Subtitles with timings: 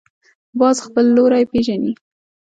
[0.59, 1.91] باز خپل لوری پېژني